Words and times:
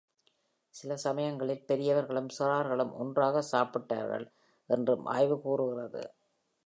சில 0.75 0.95
சமயங்களில் 0.97 1.65
பெரியவர்களும் 1.65 2.31
சிறார்களும் 2.39 2.93
ஒன்றாக 2.95 3.43
சாப்பிட்டார்கள் 3.51 4.25
என்றும் 4.69 5.05
ஆய்வு 5.05 5.37
கூறுகிறது. 5.41 6.03